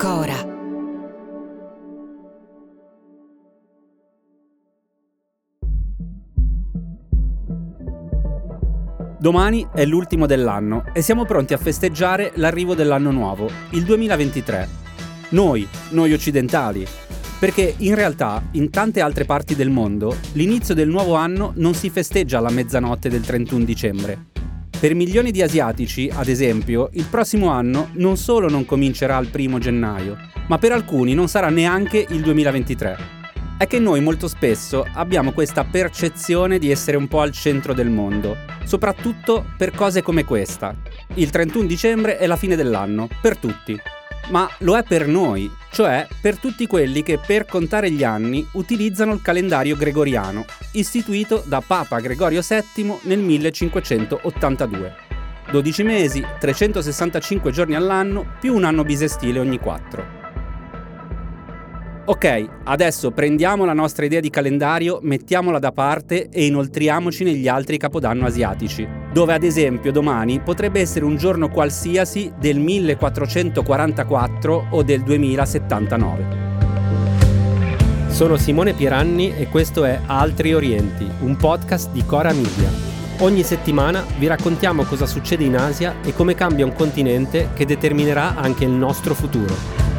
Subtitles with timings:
[0.00, 0.34] Cora.
[9.18, 14.68] Domani è l'ultimo dell'anno e siamo pronti a festeggiare l'arrivo dell'anno nuovo, il 2023.
[15.32, 16.86] Noi, noi occidentali.
[17.38, 21.90] Perché in realtà, in tante altre parti del mondo, l'inizio del nuovo anno non si
[21.90, 24.29] festeggia alla mezzanotte del 31 dicembre.
[24.80, 29.58] Per milioni di asiatici, ad esempio, il prossimo anno non solo non comincerà il primo
[29.58, 30.16] gennaio,
[30.48, 33.18] ma per alcuni non sarà neanche il 2023
[33.60, 37.90] è che noi molto spesso abbiamo questa percezione di essere un po' al centro del
[37.90, 40.74] mondo, soprattutto per cose come questa.
[41.16, 43.78] Il 31 dicembre è la fine dell'anno, per tutti.
[44.28, 49.14] Ma lo è per noi, cioè per tutti quelli che per contare gli anni utilizzano
[49.14, 54.94] il calendario gregoriano, istituito da Papa Gregorio VII nel 1582.
[55.50, 60.19] 12 mesi, 365 giorni all'anno, più un anno bisestile ogni 4.
[62.10, 67.78] Ok, adesso prendiamo la nostra idea di calendario, mettiamola da parte e inoltriamoci negli altri
[67.78, 75.04] capodanno asiatici, dove ad esempio domani potrebbe essere un giorno qualsiasi del 1444 o del
[75.04, 76.48] 2079.
[78.08, 82.88] Sono Simone Pieranni e questo è Altri Orienti, un podcast di Cora Media.
[83.20, 88.34] Ogni settimana vi raccontiamo cosa succede in Asia e come cambia un continente che determinerà
[88.34, 89.89] anche il nostro futuro.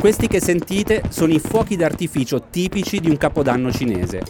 [0.00, 4.22] Questi che sentite sono i fuochi d'artificio tipici di un capodanno cinese.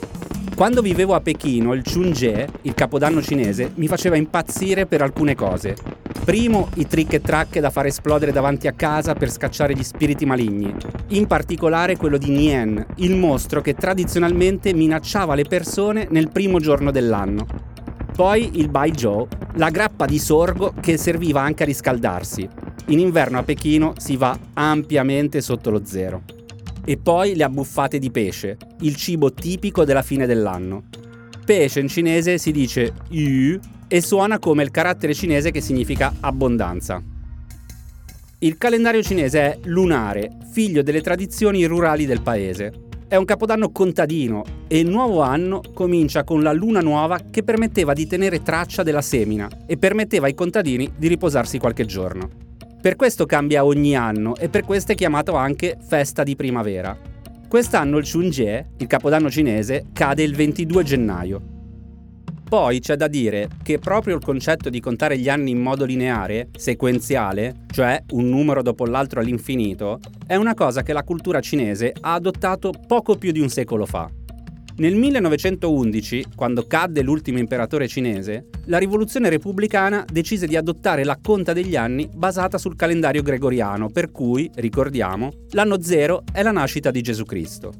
[0.56, 5.76] Quando vivevo a Pechino, il Chunje, il capodanno cinese, mi faceva impazzire per alcune cose.
[6.24, 10.26] Primo, i trick e track da far esplodere davanti a casa per scacciare gli spiriti
[10.26, 10.74] maligni.
[11.10, 16.90] In particolare quello di Nien, il mostro che tradizionalmente minacciava le persone nel primo giorno
[16.90, 17.46] dell'anno.
[18.16, 18.92] Poi il Bai
[19.54, 22.48] la grappa di sorgo che serviva anche a riscaldarsi.
[22.90, 26.22] In inverno a Pechino si va ampiamente sotto lo zero.
[26.84, 30.82] E poi le abbuffate di pesce, il cibo tipico della fine dell'anno.
[31.44, 37.00] Pesce in cinese si dice yu e suona come il carattere cinese che significa abbondanza.
[38.40, 42.72] Il calendario cinese è lunare, figlio delle tradizioni rurali del paese.
[43.06, 47.92] È un capodanno contadino e il nuovo anno comincia con la luna nuova che permetteva
[47.92, 52.48] di tenere traccia della semina e permetteva ai contadini di riposarsi qualche giorno.
[52.80, 56.96] Per questo cambia ogni anno e per questo è chiamato anche festa di primavera.
[57.46, 61.42] Quest'anno il Chunjie, il capodanno cinese, cade il 22 gennaio.
[62.48, 66.48] Poi c'è da dire che proprio il concetto di contare gli anni in modo lineare,
[66.56, 72.14] sequenziale, cioè un numero dopo l'altro all'infinito, è una cosa che la cultura cinese ha
[72.14, 74.10] adottato poco più di un secolo fa.
[74.76, 81.52] Nel 1911, quando cadde l'ultimo imperatore cinese, la rivoluzione repubblicana decise di adottare la conta
[81.52, 87.02] degli anni basata sul calendario gregoriano, per cui, ricordiamo, l'anno zero è la nascita di
[87.02, 87.72] Gesù Cristo.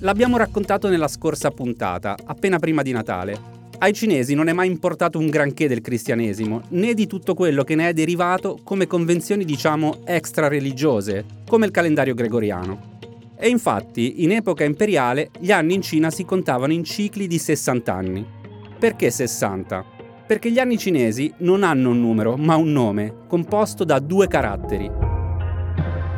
[0.00, 3.52] L'abbiamo raccontato nella scorsa puntata, appena prima di Natale.
[3.78, 7.74] Ai cinesi non è mai importato un granché del cristianesimo, né di tutto quello che
[7.74, 12.93] ne è derivato come convenzioni diciamo extra religiose, come il calendario gregoriano.
[13.44, 17.92] E infatti, in epoca imperiale, gli anni in Cina si contavano in cicli di 60
[17.92, 18.26] anni.
[18.78, 19.84] Perché 60?
[20.26, 24.90] Perché gli anni cinesi non hanno un numero, ma un nome, composto da due caratteri.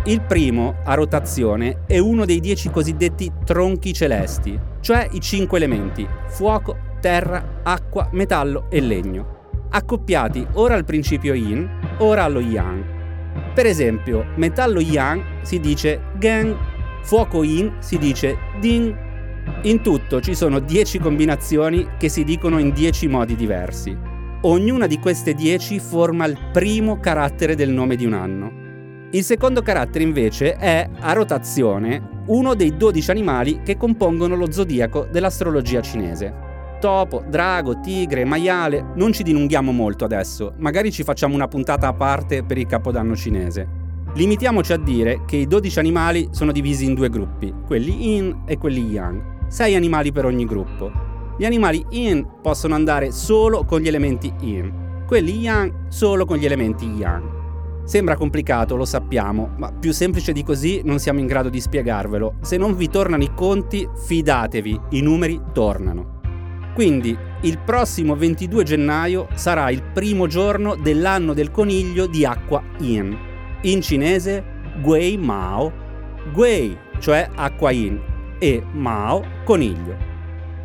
[0.04, 6.06] Il primo, a rotazione, è uno dei dieci cosiddetti tronchi celesti, cioè i cinque elementi,
[6.28, 12.84] fuoco, terra, acqua, metallo e legno, accoppiati ora al principio yin, ora allo yang.
[13.52, 16.74] Per esempio, metallo yang si dice gang
[17.06, 18.92] Fuoco in si dice ding.
[19.62, 23.96] In tutto ci sono 10 combinazioni che si dicono in 10 modi diversi.
[24.40, 29.08] Ognuna di queste 10 forma il primo carattere del nome di un anno.
[29.12, 35.06] Il secondo carattere invece è, a rotazione, uno dei 12 animali che compongono lo zodiaco
[35.08, 36.34] dell'astrologia cinese.
[36.80, 38.84] topo, drago, tigre, maiale.
[38.96, 43.14] Non ci dilunghiamo molto adesso, magari ci facciamo una puntata a parte per il capodanno
[43.14, 43.85] cinese.
[44.16, 48.56] Limitiamoci a dire che i 12 animali sono divisi in due gruppi, quelli yin e
[48.56, 49.44] quelli yang.
[49.48, 50.90] 6 animali per ogni gruppo.
[51.36, 56.46] Gli animali yin possono andare solo con gli elementi yin, quelli yang solo con gli
[56.46, 57.84] elementi yang.
[57.84, 62.36] Sembra complicato, lo sappiamo, ma più semplice di così non siamo in grado di spiegarvelo.
[62.40, 66.20] Se non vi tornano i conti, fidatevi, i numeri tornano.
[66.72, 73.25] Quindi il prossimo 22 gennaio sarà il primo giorno dell'anno del coniglio di acqua Yin.
[73.66, 74.44] In cinese
[74.80, 75.72] Gui Mao,
[76.32, 78.00] Gui, cioè acqua Yin,
[78.38, 79.96] e Mao, coniglio.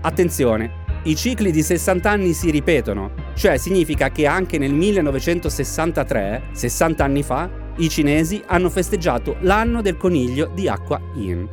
[0.02, 7.04] Attenzione, i cicli di 60 anni si ripetono, cioè significa che anche nel 1963, 60
[7.04, 11.50] anni fa, i cinesi hanno festeggiato l'anno del coniglio di acqua Yin.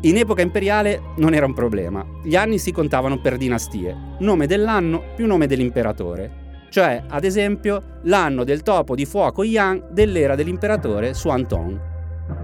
[0.00, 5.02] In epoca imperiale non era un problema, gli anni si contavano per dinastie, nome dell'anno
[5.14, 6.41] più nome dell'imperatore,
[6.72, 11.90] cioè ad esempio l'anno del topo di fuoco Yang dell'era dell'imperatore Xuantong.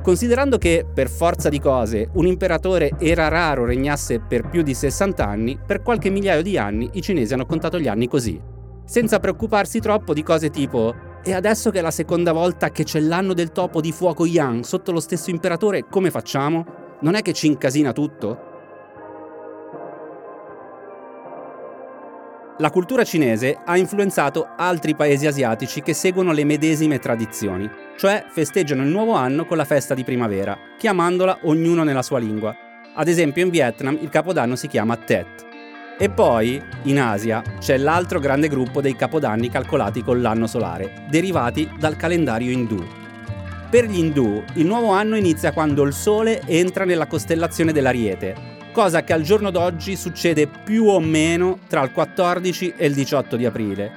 [0.03, 5.27] Considerando che, per forza di cose, un imperatore era raro regnasse per più di 60
[5.27, 8.39] anni, per qualche migliaio di anni i cinesi hanno contato gli anni così,
[8.85, 13.01] senza preoccuparsi troppo di cose tipo e adesso che è la seconda volta che c'è
[13.01, 16.67] l'anno del topo di fuoco Yang sotto lo stesso imperatore, come facciamo?
[17.01, 18.48] Non è che ci incasina tutto?
[22.61, 28.83] La cultura cinese ha influenzato altri paesi asiatici che seguono le medesime tradizioni, cioè festeggiano
[28.83, 32.53] il nuovo anno con la festa di primavera, chiamandola ognuno nella sua lingua.
[32.97, 35.47] Ad esempio in Vietnam il capodanno si chiama Tet.
[36.01, 41.71] E poi, in Asia, c'è l'altro grande gruppo dei capodanni calcolati con l'anno solare, derivati
[41.79, 42.85] dal calendario indù.
[43.71, 49.03] Per gli indù, il nuovo anno inizia quando il Sole entra nella costellazione dell'Ariete, cosa
[49.03, 53.45] che al giorno d'oggi succede più o meno tra il 14 e il 18 di
[53.45, 53.91] aprile.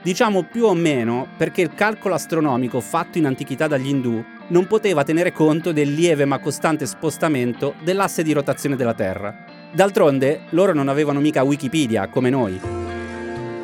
[0.00, 5.02] Diciamo più o meno perché il calcolo astronomico fatto in antichità dagli indù non poteva
[5.02, 9.34] tenere conto del lieve ma costante spostamento dell'asse di rotazione della Terra.
[9.72, 12.60] D'altronde, loro non avevano mica Wikipedia come noi.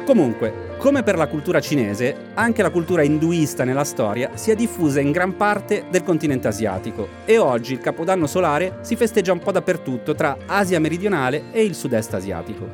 [0.05, 5.01] Comunque, come per la cultura cinese, anche la cultura induista nella storia si è diffusa
[5.01, 9.51] in gran parte del continente asiatico e oggi il Capodanno solare si festeggia un po'
[9.51, 12.69] dappertutto tra Asia meridionale e il sud-est asiatico.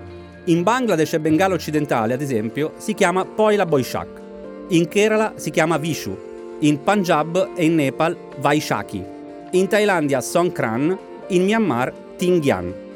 [0.46, 4.08] In Bangladesh e Bengala occidentale, ad esempio, si chiama Poila Boishak.
[4.70, 6.56] In Kerala si chiama Vishu.
[6.62, 9.04] In Punjab e in Nepal Vaishaki.
[9.52, 10.98] In Thailandia Songkran.
[11.28, 12.89] In Myanmar Tingyan.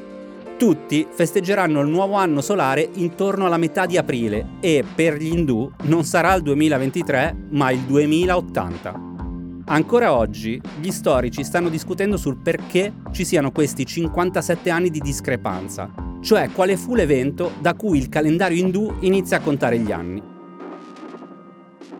[0.57, 5.69] Tutti festeggeranno il nuovo anno solare intorno alla metà di aprile e per gli indù
[5.83, 9.13] non sarà il 2023 ma il 2080.
[9.65, 15.91] Ancora oggi gli storici stanno discutendo sul perché ci siano questi 57 anni di discrepanza,
[16.21, 20.23] cioè quale fu l'evento da cui il calendario indù inizia a contare gli anni.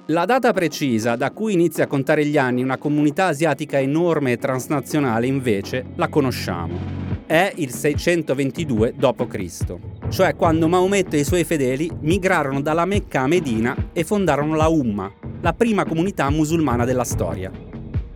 [0.10, 4.38] La data precisa da cui inizia a contare gli anni una comunità asiatica enorme e
[4.38, 9.76] transnazionale invece la conosciamo è il 622 d.C.,
[10.10, 14.68] cioè quando Maometto e i suoi fedeli migrarono dalla Mecca a Medina e fondarono la
[14.68, 15.12] Umma,
[15.42, 17.52] la prima comunità musulmana della storia.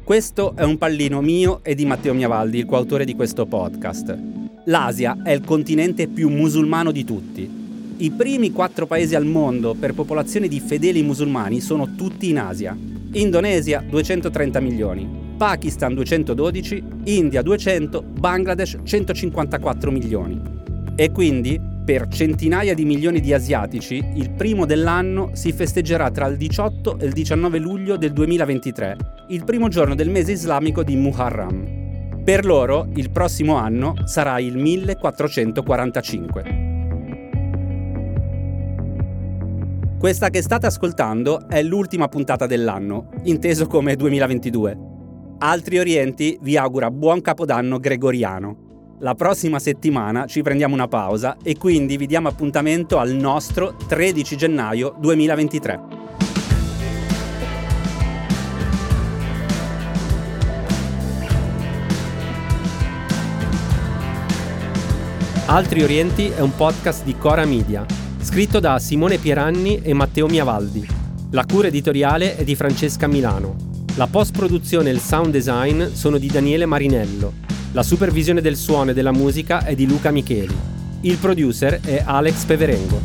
[0.04, 4.18] Questo è un pallino mio e di Matteo Miavaldi, il coautore di questo podcast.
[4.66, 7.50] L'Asia è il continente più musulmano di tutti.
[7.98, 12.78] I primi quattro paesi al mondo per popolazione di fedeli musulmani sono tutti in Asia.
[13.12, 20.38] Indonesia 230 milioni, Pakistan 212, India 200, Bangladesh 154 milioni.
[20.98, 26.36] E quindi, per centinaia di milioni di asiatici, il primo dell'anno si festeggerà tra il
[26.36, 28.98] 18 e il 19 luglio del 2023,
[29.30, 32.22] il primo giorno del mese islamico di Muharram.
[32.22, 36.68] Per loro il prossimo anno sarà il 1445.
[39.98, 44.89] Questa che state ascoltando è l'ultima puntata dell'anno, inteso come 2022.
[45.42, 48.98] Altri Orienti vi augura buon capodanno gregoriano.
[49.00, 54.36] La prossima settimana ci prendiamo una pausa e quindi vi diamo appuntamento al nostro 13
[54.36, 55.80] gennaio 2023.
[65.46, 67.86] Altri Orienti è un podcast di Cora Media,
[68.20, 70.86] scritto da Simone Pieranni e Matteo Miavaldi.
[71.32, 73.69] La cura editoriale è di Francesca Milano.
[73.96, 77.34] La post-produzione e il sound design sono di Daniele Marinello.
[77.74, 80.56] La supervisione del suono e della musica è di Luca Micheli.
[81.02, 83.00] Il producer è Alex Peverengo.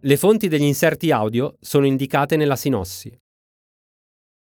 [0.00, 3.21] Le fonti degli inserti audio sono indicate nella sinossi.